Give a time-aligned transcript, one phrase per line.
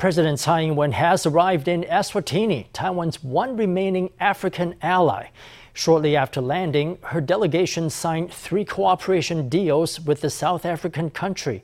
[0.00, 5.26] President Tsai Ing-wen has arrived in Eswatini, Taiwan's one remaining African ally.
[5.74, 11.62] Shortly after landing, her delegation signed three cooperation deals with the South African country.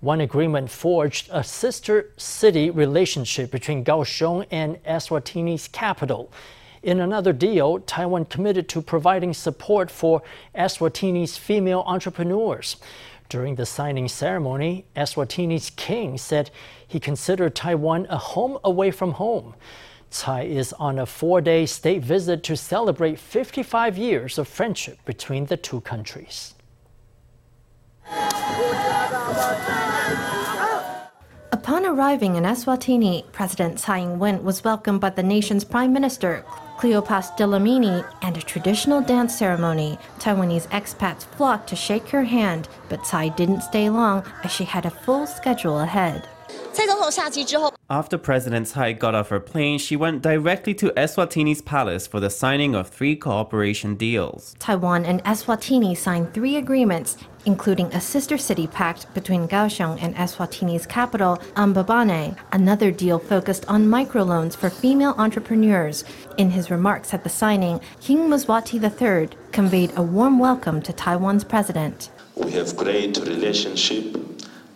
[0.00, 6.32] One agreement forged a sister city relationship between Kaohsiung and Eswatini's capital.
[6.82, 10.22] In another deal, Taiwan committed to providing support for
[10.54, 12.76] Eswatini's female entrepreneurs.
[13.28, 16.50] During the signing ceremony, Eswatini's king said
[16.86, 19.54] he considered Taiwan a home away from home.
[20.10, 25.46] Tsai is on a four day state visit to celebrate 55 years of friendship between
[25.46, 26.54] the two countries.
[31.50, 36.44] Upon arriving in Eswatini, President Tsai Ing-wen was welcomed by the nation's prime minister,
[36.78, 39.98] Cleopas Dlamini, and a traditional dance ceremony.
[40.18, 44.84] Taiwanese expats flocked to shake her hand, but Tsai didn't stay long as she had
[44.84, 46.28] a full schedule ahead.
[47.90, 52.30] After President Tsai got off her plane, she went directly to Eswatini's palace for the
[52.30, 54.56] signing of three cooperation deals.
[54.58, 60.86] Taiwan and Eswatini signed three agreements, including a sister city pact between Kaohsiung and Eswatini's
[60.86, 62.36] capital, Mbabane.
[62.52, 66.04] Another deal focused on microloans for female entrepreneurs.
[66.38, 71.44] In his remarks at the signing, King Mswati III conveyed a warm welcome to Taiwan's
[71.44, 72.10] president.
[72.34, 74.23] We have great relationship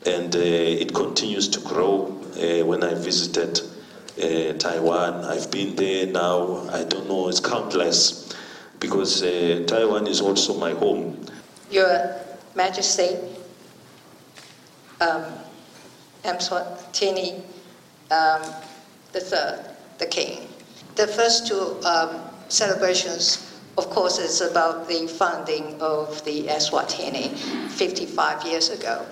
[0.07, 2.15] and uh, it continues to grow.
[2.37, 3.61] Uh, when I visited
[4.23, 8.33] uh, Taiwan, I've been there now, I don't know, it's countless
[8.81, 9.23] because
[9.67, 11.27] Taiwan is also my home.
[11.71, 12.15] Your
[12.55, 13.17] Majesty,
[15.01, 15.25] um,
[16.25, 17.43] Mswatini
[18.11, 18.43] um,
[19.13, 19.65] the third,
[19.99, 20.49] the king.
[20.95, 27.37] The first two um, celebrations, of course, is about the founding of the Eswatini
[27.71, 29.07] 55 years ago.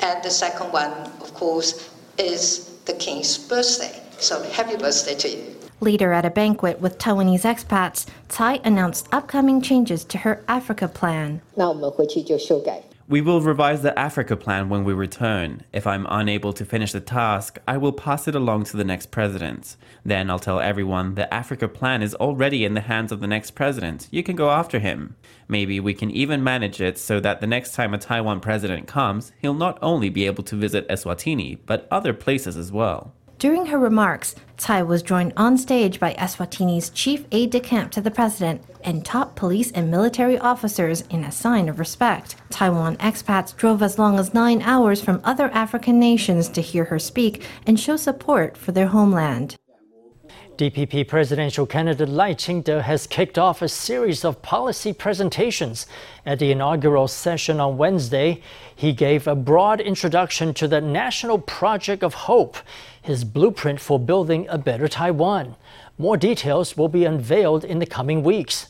[0.00, 4.02] And the second one, of course, is the king's birthday.
[4.18, 5.56] So happy birthday to you.
[5.80, 11.40] Later at a banquet with Taiwanese expats, Tsai announced upcoming changes to her Africa plan.
[11.54, 15.63] 那我们回去就修改 we will revise the Africa plan when we return.
[15.71, 19.11] If I'm unable to finish the task, I will pass it along to the next
[19.11, 19.77] president.
[20.03, 23.51] Then I'll tell everyone the Africa plan is already in the hands of the next
[23.51, 24.09] president.
[24.11, 25.15] You can go after him.
[25.47, 29.31] Maybe we can even manage it so that the next time a Taiwan president comes,
[29.41, 33.13] he'll not only be able to visit Eswatini, but other places as well.
[33.39, 38.01] During her remarks, Tsai was joined on stage by Eswatini's chief aide de camp to
[38.01, 42.37] the president and top police and military officers in a sign of respect.
[42.49, 46.97] Taiwan expats drove as long as nine hours from other African nations to hear her
[46.97, 49.57] speak and show support for their homeland.
[50.57, 55.85] DPP presidential candidate Lai Ching-te has kicked off a series of policy presentations.
[56.25, 58.41] At the inaugural session on Wednesday,
[58.75, 62.57] he gave a broad introduction to the National Project of Hope,
[62.99, 65.55] his blueprint for building a better Taiwan.
[65.99, 68.67] More details will be unveiled in the coming weeks.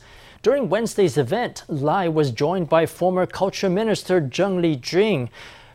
[0.47, 5.29] During Wednesday's event, Lai was joined by former Culture Minister Zheng Li-jun.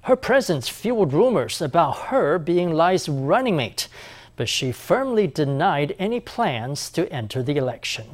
[0.05, 3.88] Her presence fueled rumors about her being Lai's running mate
[4.34, 8.06] but she firmly denied any plans to enter the election.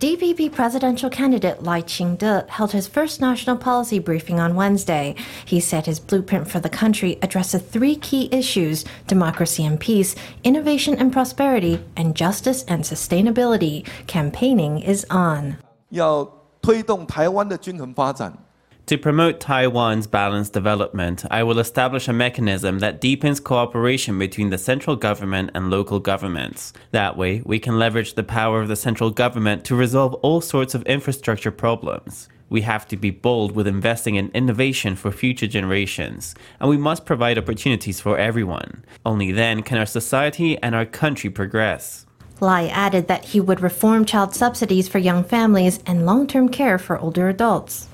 [0.00, 5.14] DPP presidential candidate Lai Ching-te held his first national policy briefing on Wednesday.
[5.44, 10.14] He said his blueprint for the country addresses three key issues: democracy and peace,
[10.44, 13.86] innovation and prosperity, and justice and sustainability.
[14.06, 15.56] Campaigning is on.
[15.90, 16.28] 要
[16.60, 18.41] 推动台湾的均衡发展。
[18.85, 24.57] To promote Taiwan's balanced development, I will establish a mechanism that deepens cooperation between the
[24.57, 26.73] central government and local governments.
[26.91, 30.75] That way, we can leverage the power of the central government to resolve all sorts
[30.75, 32.27] of infrastructure problems.
[32.49, 37.05] We have to be bold with investing in innovation for future generations, and we must
[37.05, 38.83] provide opportunities for everyone.
[39.05, 42.05] Only then can our society and our country progress.
[42.39, 46.77] Lai added that he would reform child subsidies for young families and long term care
[46.77, 47.87] for older adults.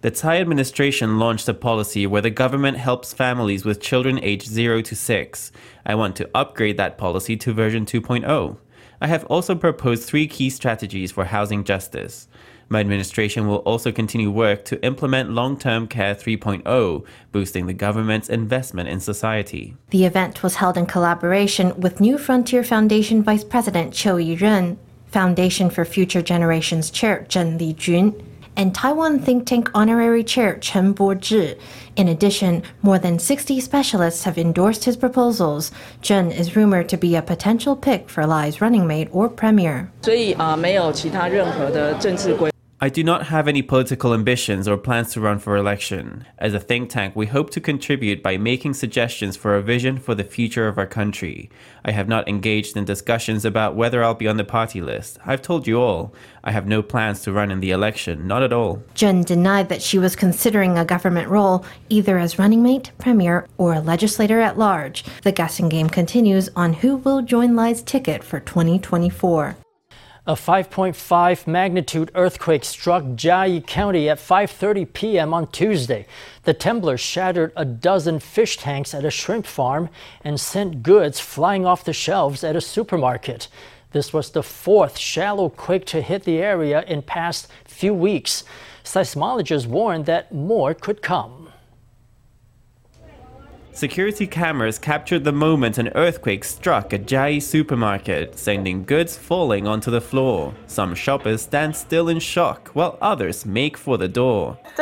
[0.00, 4.82] The Tsai administration launched a policy where the government helps families with children aged 0
[4.82, 5.52] to 6.
[5.86, 8.56] I want to upgrade that policy to version 2.0.
[9.00, 12.26] I have also proposed three key strategies for housing justice.
[12.69, 18.29] My administration will also continue work to implement Long Term Care 3.0, boosting the government's
[18.29, 19.75] investment in society.
[19.91, 24.77] The event was held in collaboration with New Frontier Foundation Vice President Qiu Yiren,
[25.11, 28.15] Foundation for Future Generations Chair Zheng Li-jun,
[28.55, 31.57] and Taiwan think tank honorary chair Chen Bo-zhi.
[31.95, 35.71] In addition, more than 60 specialists have endorsed his proposals.
[36.01, 39.89] Zheng is rumored to be a potential pick for Lai's running mate or premier.
[40.01, 42.51] 所以啊，没有其他任何的政治规。
[42.80, 46.24] I do not have any political ambitions or plans to run for election.
[46.38, 50.14] As a think tank, we hope to contribute by making suggestions for a vision for
[50.14, 51.50] the future of our country.
[51.84, 55.18] I have not engaged in discussions about whether I'll be on the party list.
[55.26, 56.14] I've told you all.
[56.44, 58.80] I have no plans to run in the election, not at all.
[58.94, 63.74] Jen denied that she was considering a government role, either as running mate, premier, or
[63.74, 65.02] a legislator at large.
[65.24, 69.56] The guessing game continues on who will join Lai's ticket for 2024.
[70.28, 75.32] A 5.5 magnitude earthquake struck Chiayi County at 5:30 p.m.
[75.32, 76.04] on Tuesday.
[76.42, 79.88] The temblor shattered a dozen fish tanks at a shrimp farm
[80.22, 83.48] and sent goods flying off the shelves at a supermarket.
[83.92, 88.44] This was the fourth shallow quake to hit the area in past few weeks.
[88.84, 91.47] Seismologists warned that more could come.
[93.78, 99.88] Security cameras captured the moment an earthquake struck a Chiayi supermarket, sending goods falling onto
[99.88, 100.52] the floor.
[100.66, 104.58] Some shoppers stand still in shock, while others make for the door.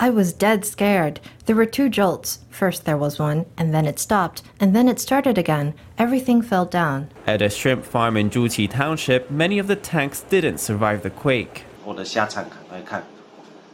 [0.00, 1.20] I was dead scared.
[1.46, 2.40] There were two jolts.
[2.50, 5.74] First there was one, and then it stopped, and then it started again.
[5.98, 7.10] Everything fell down.
[7.28, 11.62] At a shrimp farm in Juqi Township, many of the tanks didn't survive the quake.
[11.84, 13.04] 我的虾场赶快看，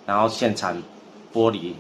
[0.05, 0.77] 然后现场
[1.33, 1.73] 玻璃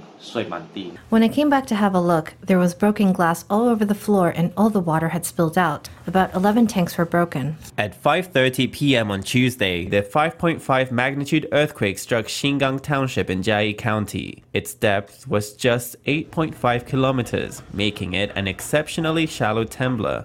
[1.10, 3.94] when I came back to have a look, there was broken glass all over the
[3.94, 5.88] floor and all the water had spilled out.
[6.06, 7.56] About 11 tanks were broken.
[7.78, 9.10] At 5:30 p.m.
[9.10, 14.42] on Tuesday, the 5.5 magnitude earthquake struck Xingang Township in Chiayi County.
[14.52, 20.24] Its depth was just 8.5 kilometers, making it an exceptionally shallow temblor.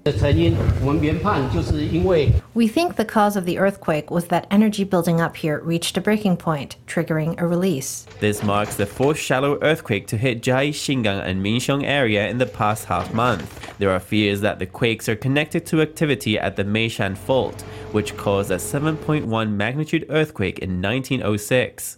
[2.53, 6.01] We think the cause of the earthquake was that energy building up here reached a
[6.01, 8.05] breaking point, triggering a release.
[8.19, 12.37] This marks the fourth shallow earthquake earthquake to hit Chiayi, Xingang, and Minxiong area in
[12.37, 13.49] the past half month.
[13.79, 18.15] There are fears that the quakes are connected to activity at the Meishan Fault, which
[18.17, 21.97] caused a 7.1 magnitude earthquake in 1906.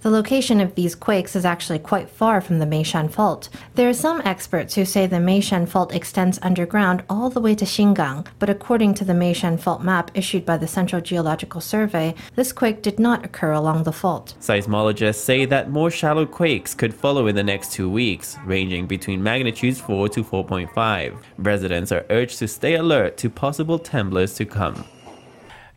[0.00, 3.48] The location of these quakes is actually quite far from the Meishan Fault.
[3.74, 7.64] There are some experts who say the Meishan Fault extends underground all the way to
[7.64, 12.52] Xingang, but according to the Meishan Fault map issued by the Central Geological Survey, this
[12.52, 14.34] quake did not occur along the fault.
[14.40, 19.22] Seismologists say that more shallow quakes could follow in the next two weeks, ranging between
[19.22, 21.22] magnitudes 4 to 4.5.
[21.38, 24.84] Residents are urged to stay alert to possible temblors to come.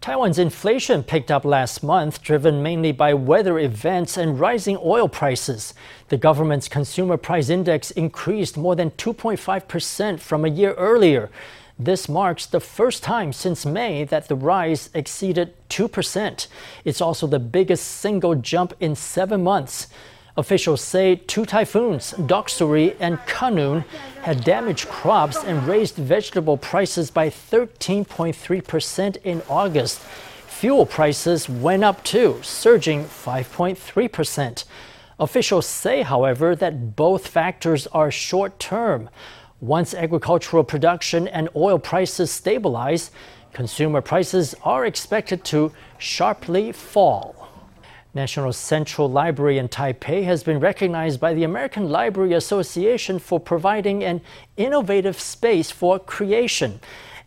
[0.02, 5.76] Taiwan's inflation picked up last month, driven mainly by weather events and rising oil prices.
[6.08, 11.30] The government's consumer price index increased more than 2.5% from a year earlier.
[11.84, 16.46] This marks the first time since May that the rise exceeded 2%.
[16.86, 19.88] It's also the biggest single jump in seven months.
[20.38, 23.84] Officials say two typhoons, Doksuri and Khanun,
[24.22, 30.02] had damaged crops and raised vegetable prices by 13.3% in August.
[30.46, 34.66] Fuel prices went up too, surging 5.3%.
[35.20, 39.10] Officials say, however, that both factors are short term.
[39.62, 43.12] Once agricultural production and oil prices stabilize,
[43.54, 47.48] consumer prices are expected to sharply fall.
[48.16, 54.04] National Central Library in Taipei has been recognized by the American Library Association for providing
[54.04, 54.20] an
[54.58, 56.80] innovative space for creation.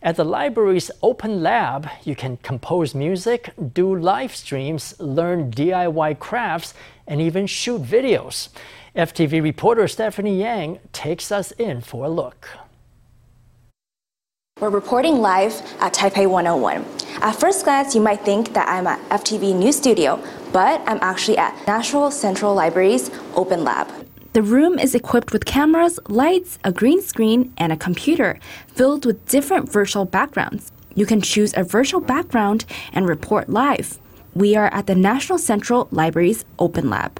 [0.03, 6.73] At the library's open lab, you can compose music, do live streams, learn DIY crafts,
[7.07, 8.49] and even shoot videos.
[8.95, 12.47] FTV reporter Stephanie Yang takes us in for a look.
[14.61, 16.85] We're reporting live at Taipei 101.
[17.21, 20.23] At first glance, you might think that I'm at FTV News Studio,
[20.53, 23.89] but I'm actually at National Central Library's Open Lab.
[24.31, 29.25] The room is equipped with cameras, lights, a green screen, and a computer filled with
[29.27, 30.71] different virtual backgrounds.
[30.93, 33.99] You can choose a virtual background and report live.
[34.33, 37.19] We are at the National Central Library's Open Lab.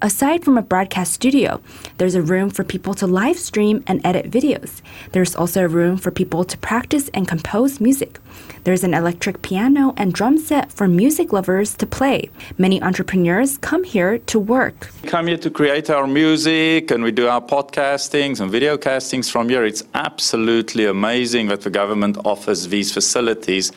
[0.00, 1.60] Aside from a broadcast studio,
[1.96, 4.80] there's a room for people to live stream and edit videos.
[5.10, 8.20] There's also a room for people to practice and compose music.
[8.62, 12.30] There's an electric piano and drum set for music lovers to play.
[12.58, 14.88] Many entrepreneurs come here to work.
[15.02, 19.28] We come here to create our music and we do our podcastings and video castings
[19.28, 19.64] from here.
[19.64, 23.72] It's absolutely amazing that the government offers these facilities,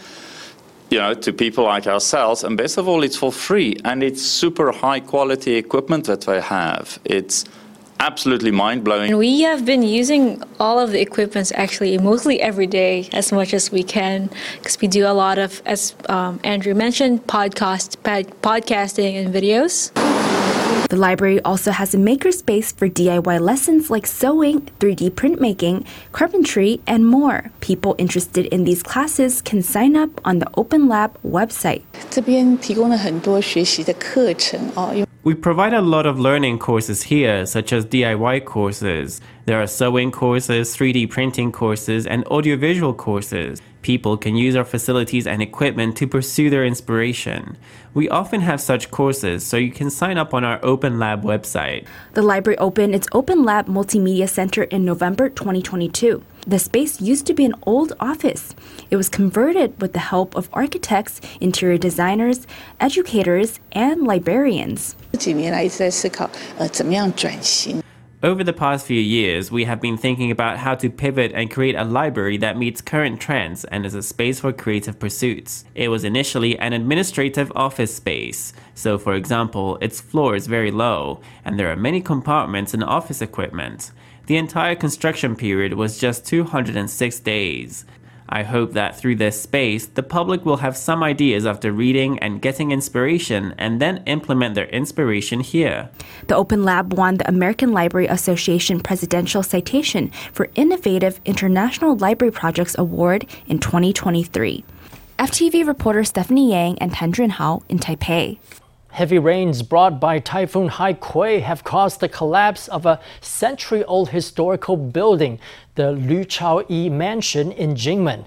[0.91, 2.43] you know, to people like ourselves.
[2.43, 6.41] And best of all, it's for free and it's super high quality equipment that they
[6.41, 6.99] have.
[7.05, 7.45] It's
[8.01, 9.15] absolutely mind blowing.
[9.17, 13.71] We have been using all of the equipments actually mostly every day as much as
[13.71, 19.23] we can because we do a lot of, as um, Andrew mentioned, podcast, pod- podcasting
[19.23, 19.91] and videos.
[20.89, 27.05] The library also has a makerspace for DIY lessons like sewing, 3D printmaking, carpentry, and
[27.05, 27.49] more.
[27.61, 31.83] People interested in these classes can sign up on the Open Lab website.
[35.23, 39.21] We provide a lot of learning courses here, such as DIY courses.
[39.45, 43.61] There are sewing courses, 3D printing courses, and audiovisual courses.
[43.82, 47.56] People can use our facilities and equipment to pursue their inspiration.
[47.94, 51.86] We often have such courses, so you can sign up on our Open Lab website.
[52.14, 56.20] The library opened its Open Lab Multimedia Center in November 2022.
[56.48, 58.56] The space used to be an old office.
[58.90, 62.46] It was converted with the help of architects, interior designers,
[62.80, 64.96] educators, and librarians.
[65.12, 67.80] 这几年来一直在思考，呃，怎么样转型。
[68.23, 71.73] Over the past few years, we have been thinking about how to pivot and create
[71.73, 75.65] a library that meets current trends and is a space for creative pursuits.
[75.73, 78.53] It was initially an administrative office space.
[78.75, 83.23] So, for example, its floor is very low, and there are many compartments and office
[83.23, 83.91] equipment.
[84.27, 87.85] The entire construction period was just 206 days.
[88.31, 92.41] I hope that through this space, the public will have some ideas after reading and
[92.41, 95.89] getting inspiration and then implement their inspiration here.
[96.27, 102.77] The Open Lab won the American Library Association Presidential Citation for Innovative International Library Projects
[102.77, 104.63] Award in 2023.
[105.19, 108.39] FTV reporter Stephanie Yang and Tan Hao in Taipei.
[108.91, 114.75] Heavy rains brought by Typhoon Haikui have caused the collapse of a century old historical
[114.75, 115.39] building,
[115.75, 118.25] the Lü Chao Yi Mansion in Kinmen.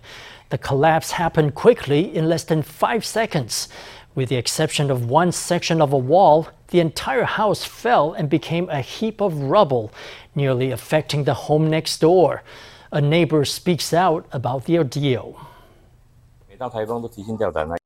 [0.49, 3.69] The collapse happened quickly in less than five seconds.
[4.15, 8.71] With the exception of one section of a wall, the entire house fell and became
[8.71, 9.93] a heap of rubble,
[10.35, 12.43] nearly affecting the home next door.
[12.91, 15.39] A neighbor speaks out about the ordeal.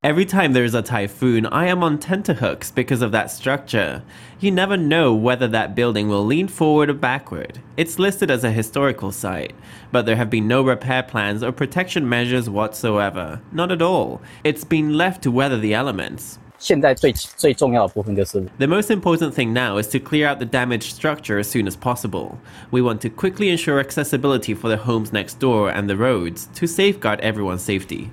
[0.03, 4.03] Every time there is a typhoon, I am on tenterhooks because of that structure.
[4.39, 7.59] You never know whether that building will lean forward or backward.
[7.77, 9.55] It's listed as a historical site,
[9.91, 13.41] but there have been no repair plans or protection measures whatsoever.
[13.51, 14.21] Not at all.
[14.43, 16.37] It's been left to weather the elements.
[18.57, 21.77] The most important thing now is to clear out the damaged structure as soon as
[21.77, 22.37] possible.
[22.69, 26.67] We want to quickly ensure accessibility for the homes next door and the roads to
[26.67, 28.11] safeguard everyone's safety.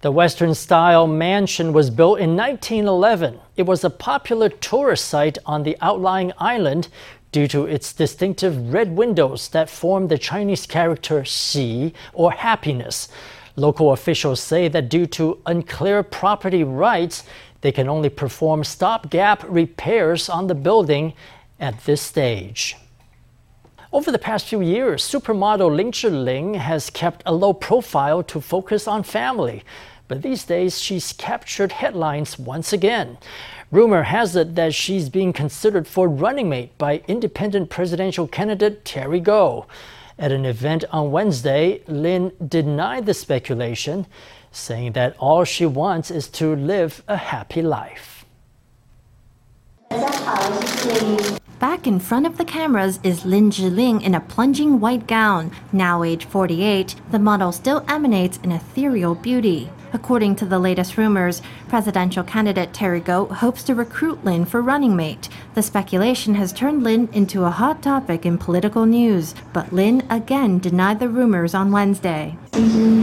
[0.00, 3.40] The Western style mansion was built in 1911.
[3.56, 6.86] It was a popular tourist site on the outlying island
[7.32, 13.08] due to its distinctive red windows that form the Chinese character Xi or happiness.
[13.56, 17.24] Local officials say that due to unclear property rights,
[17.62, 21.12] they can only perform stopgap repairs on the building
[21.58, 22.76] at this stage.
[23.90, 28.86] Over the past few years, supermodel Lin Zhiling has kept a low profile to focus
[28.86, 29.64] on family.
[30.08, 33.16] But these days, she's captured headlines once again.
[33.70, 39.20] Rumor has it that she's being considered for running mate by independent presidential candidate Terry
[39.20, 39.64] Gou.
[40.18, 44.06] At an event on Wednesday, Lin denied the speculation,
[44.52, 48.26] saying that all she wants is to live a happy life.
[51.58, 55.50] Back in front of the cameras is Lin Zhiling in a plunging white gown.
[55.72, 59.68] Now age 48, the model still emanates an ethereal beauty.
[59.92, 64.94] According to the latest rumors, presidential candidate Terry Gou hopes to recruit Lin for running
[64.94, 65.28] mate.
[65.54, 70.60] The speculation has turned Lin into a hot topic in political news, but Lin again
[70.60, 72.36] denied the rumors on Wednesday.
[72.52, 72.97] Mm-hmm.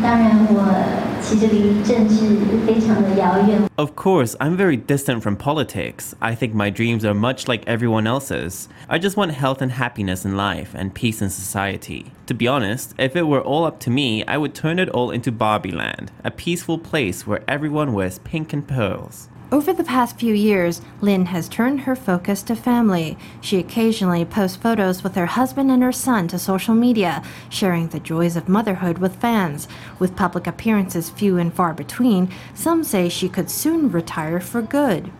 [3.79, 6.13] Of course, I'm very distant from politics.
[6.21, 8.69] I think my dreams are much like everyone else's.
[8.87, 12.11] I just want health and happiness in life and peace in society.
[12.27, 15.09] To be honest, if it were all up to me, I would turn it all
[15.09, 19.27] into Barbie Land, a peaceful place where everyone wears pink and pearls.
[19.51, 23.15] Over the past few years, Lin has turned her focus to family.
[23.41, 27.99] She occasionally posts photos with her husband and her son to social media, sharing the
[27.99, 29.67] joys of motherhood with fans.
[29.99, 35.11] With public appearances few and far between, some say she could soon retire for good.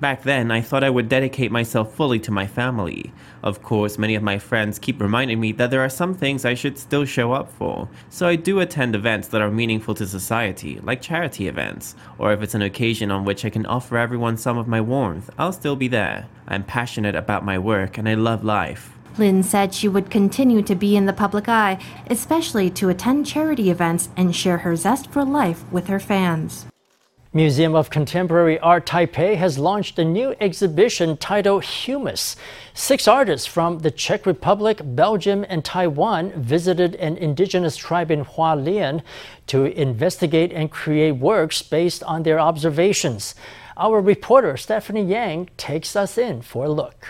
[0.00, 3.12] Back then, I thought I would dedicate myself fully to my family.
[3.42, 6.54] Of course, many of my friends keep reminding me that there are some things I
[6.54, 10.80] should still show up for, so I do attend events that are meaningful to society,
[10.82, 14.58] like charity events, or if it's an occasion on which I can offer everyone some
[14.58, 16.26] of my warmth, I'll still be there.
[16.46, 18.92] I'm passionate about my work and I love life.
[19.16, 21.78] Lin said she would continue to be in the public eye,
[22.10, 26.66] especially to attend charity events and share her zest for life with her fans.
[27.34, 32.36] Museum of Contemporary Art Taipei has launched a new exhibition titled Humus.
[32.72, 39.02] Six artists from the Czech Republic, Belgium, and Taiwan visited an indigenous tribe in Hualien
[39.48, 43.34] to investigate and create works based on their observations.
[43.76, 47.08] Our reporter Stephanie Yang takes us in for a look.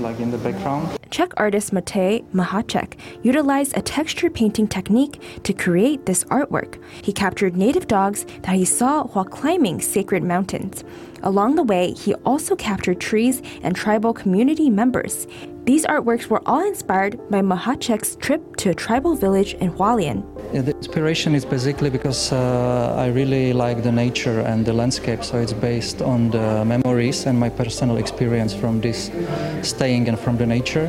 [0.00, 0.98] Like in the background.
[1.10, 6.82] Czech artist Matej Mahacek utilized a texture painting technique to create this artwork.
[7.02, 10.82] He captured native dogs that he saw while climbing sacred mountains.
[11.22, 15.26] Along the way, he also captured trees and tribal community members.
[15.66, 20.22] These artworks were all inspired by Mahacek's trip to a tribal village in Hualien.
[20.54, 25.24] Yeah, the inspiration is basically because uh, I really like the nature and the landscape,
[25.24, 29.10] so it's based on the memories and my personal experience from this
[29.62, 30.86] staying and from the nature.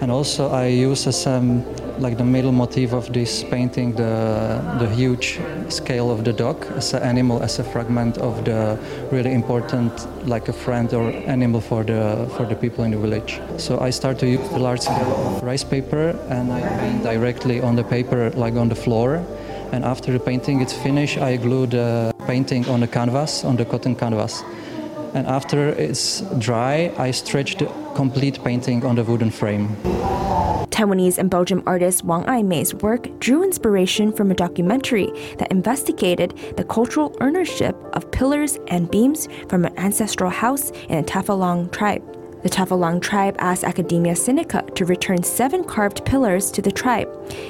[0.00, 1.62] And also, I use as um,
[1.98, 6.94] like the middle motif of this painting the the huge scale of the dog as
[6.94, 8.78] an animal as a fragment of the
[9.10, 9.92] really important
[10.26, 13.40] like a friend or animal for the for the people in the village.
[13.56, 17.60] So i start to use the large scale of rice paper and i paint directly
[17.60, 19.24] on the paper like on the floor.
[19.70, 23.64] And after the painting is finished i glue the painting on the canvas on the
[23.64, 24.42] cotton canvas
[25.14, 29.76] and after it's dry i stretch the complete painting on the wooden frame
[30.78, 36.62] Taiwanese and Belgian artist Wang Ai-mei's work drew inspiration from a documentary that investigated the
[36.62, 42.17] cultural ownership of pillars and beams from an ancestral house in the Tafalong tribe.
[42.42, 47.08] The Tafalong tribe asked Academia Sinica to return seven carved pillars to the tribe.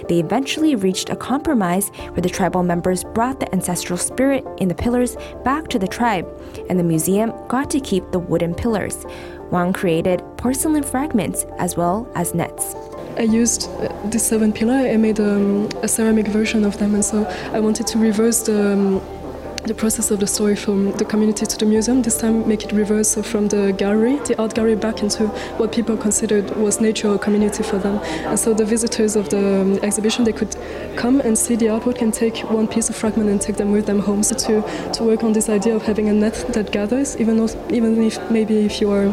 [0.09, 4.75] They eventually reached a compromise where the tribal members brought the ancestral spirit in the
[4.75, 6.27] pillars back to the tribe,
[6.71, 9.05] and the museum got to keep the wooden pillars.
[9.51, 12.75] Wang created porcelain fragments as well as nets.
[13.19, 13.69] I used
[14.11, 14.75] the seven pillar.
[14.75, 18.73] I made um, a ceramic version of them, and so I wanted to reverse the.
[18.73, 19.18] Um,
[19.67, 22.03] the process of the story from the community to the museum.
[22.03, 25.27] This time, make it reverse from the gallery, the art gallery, back into
[25.59, 27.99] what people considered was nature or community for them.
[28.27, 30.57] And so the visitors of the um, exhibition they could
[30.97, 33.87] come and see the artwork and take one piece of fragment and take them with
[33.87, 34.23] them home.
[34.23, 37.49] So to to work on this idea of having a net that gathers, even though,
[37.71, 39.07] even if maybe if you are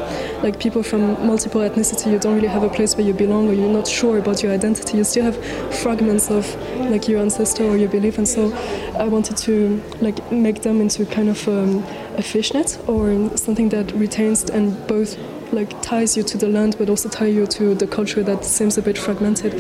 [0.44, 3.54] like people from multiple ethnicity, you don't really have a place where you belong or
[3.54, 4.98] you're not sure about your identity.
[4.98, 5.38] You still have
[5.82, 6.46] fragments of
[6.90, 8.18] like your ancestor or your belief.
[8.18, 8.54] And so
[8.98, 11.84] I wanted to like make them into kind of um,
[12.18, 15.18] a fishnet or something that retains and both
[15.52, 18.78] like ties you to the land but also tie you to the culture that seems
[18.78, 19.54] a bit fragmented.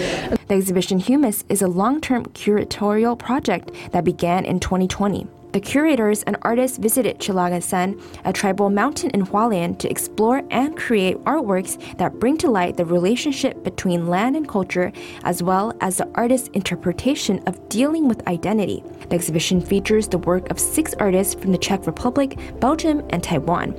[0.47, 5.27] The exhibition Humus is a long-term curatorial project that began in 2020.
[5.55, 11.15] The curators and artists visited Chilangasan, a tribal mountain in Hualien, to explore and create
[11.23, 14.91] artworks that bring to light the relationship between land and culture,
[15.23, 18.83] as well as the artist's interpretation of dealing with identity.
[19.07, 23.71] The exhibition features the work of six artists from the Czech Republic, Belgium, and Taiwan.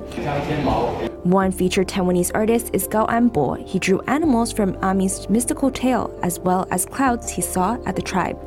[1.23, 3.55] One featured Taiwanese artist is Gao Anbo.
[3.65, 8.01] He drew animals from Ami's mystical tale, as well as clouds he saw at the
[8.01, 8.37] tribe.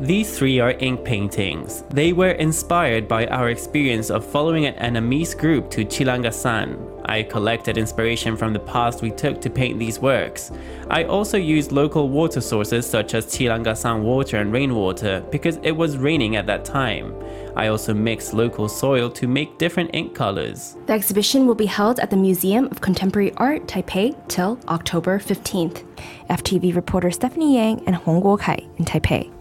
[0.00, 1.84] These three are ink paintings.
[1.90, 6.89] They were inspired by our experience of following an Annamese group to Chilangasan.
[7.10, 10.52] I collected inspiration from the past we took to paint these works.
[10.88, 15.98] I also used local water sources such as Chilangasan water and rainwater because it was
[15.98, 17.12] raining at that time.
[17.56, 20.76] I also mixed local soil to make different ink colors.
[20.86, 25.84] The exhibition will be held at the Museum of Contemporary Art, Taipei, till October 15th.
[26.30, 29.39] FTV reporter Stephanie Yang and Hong Guokai in Taipei.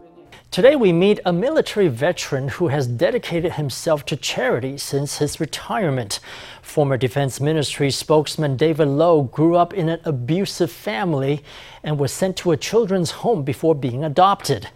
[0.51, 6.19] Today, we meet a military veteran who has dedicated himself to charity since his retirement.
[6.63, 11.43] Former Defense Ministry spokesman David Lowe grew up in an abusive family
[11.83, 14.69] and was sent to a children's home before being adopted.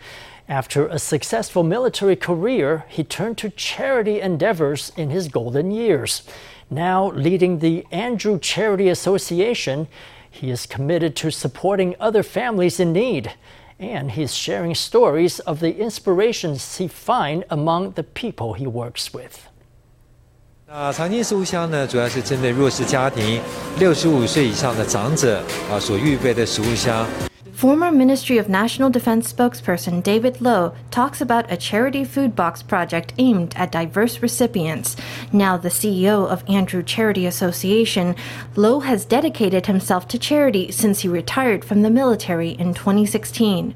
[0.48, 6.22] After a successful military career, he turned to charity endeavors in his golden years.
[6.70, 9.88] Now leading the Andrew Charity Association,
[10.30, 13.34] he is committed to supporting other families in need
[13.79, 19.39] and he's sharing stories of the inspirations he finds among the people he works with.
[20.67, 23.41] 那常见食物箱呢，主要是针对弱势家庭、
[23.79, 27.07] 六十五岁以上的长者啊所预备的食物箱。
[27.54, 33.14] Former Ministry of National Defense spokesperson David Lowe talks about a charity food box project
[33.20, 34.98] aimed at diverse recipients.
[35.32, 38.16] Now the CEO of Andrew Charity Association,
[38.56, 43.76] Lowe has dedicated himself to charity since he retired from the military in 2016.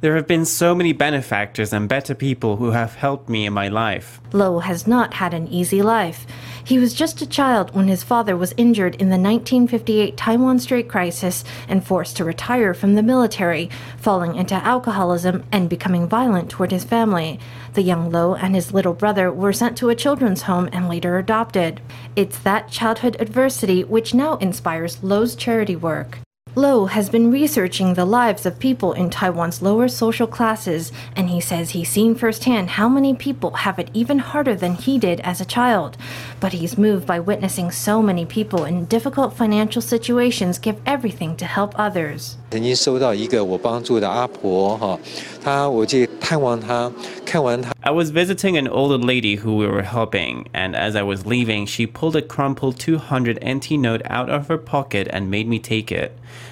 [0.00, 3.68] There have been so many benefactors and better people who have helped me in my
[3.68, 4.20] life.
[4.32, 6.26] Lowe has not had an easy life.
[6.68, 10.86] He was just a child when his father was injured in the 1958 Taiwan Strait
[10.86, 16.70] crisis and forced to retire from the military, falling into alcoholism and becoming violent toward
[16.70, 17.40] his family.
[17.72, 21.16] The young Lo and his little brother were sent to a children's home and later
[21.16, 21.80] adopted.
[22.16, 26.18] It's that childhood adversity which now inspires Lo's charity work.
[26.58, 31.40] Lo has been researching the lives of people in Taiwan's lower social classes, and he
[31.40, 35.40] says he's seen firsthand how many people have it even harder than he did as
[35.40, 35.96] a child.
[36.40, 41.44] But he's moved by witnessing so many people in difficult financial situations give everything to
[41.44, 42.38] help others.
[42.51, 44.99] 曾经收到一个我帮助的阿婆哈，
[45.43, 46.91] 她我去探望她，
[47.25, 47.71] 看完她。
[47.81, 51.85] I was visiting an older lady who we were helping, and as I was leaving, she
[51.85, 56.11] pulled a crumpled 200 NT note out of her pocket and made me take it.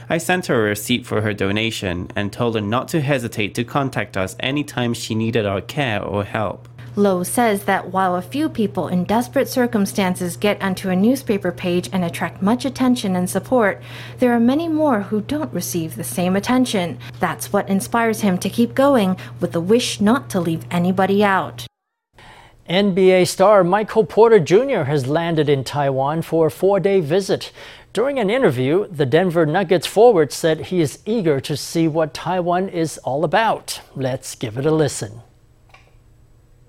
[0.09, 3.63] I sent her a receipt for her donation and told her not to hesitate to
[3.63, 6.67] contact us anytime she needed our care or help.
[6.98, 11.90] Lowe says that while a few people in desperate circumstances get onto a newspaper page
[11.92, 13.82] and attract much attention and support,
[14.18, 16.98] there are many more who don't receive the same attention.
[17.20, 21.66] That's what inspires him to keep going with the wish not to leave anybody out.
[22.66, 24.84] NBA star Michael Porter Jr.
[24.84, 27.52] has landed in Taiwan for a four day visit.
[27.92, 32.70] During an interview, the Denver Nuggets forward said he is eager to see what Taiwan
[32.70, 33.82] is all about.
[33.94, 35.20] Let's give it a listen.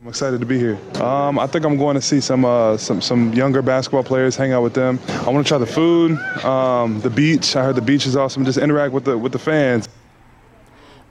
[0.07, 0.79] I'm excited to be here.
[1.03, 4.53] Um, I think I'm going to see some uh, some some younger basketball players, hang
[4.53, 5.01] out with them.
[5.09, 7.57] I want to try the food, um, the beach.
[7.57, 8.45] I heard the beach is awesome.
[8.45, 9.89] Just interact with the with the fans.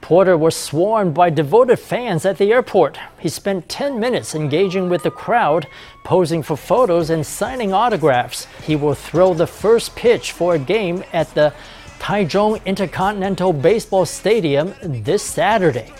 [0.00, 2.98] Porter was swarmed by devoted fans at the airport.
[3.20, 5.66] He spent 10 minutes engaging with the crowd,
[6.02, 8.46] posing for photos and signing autographs.
[8.62, 11.52] He will throw the first pitch for a game at the
[11.98, 15.92] Taichung Intercontinental Baseball Stadium this Saturday.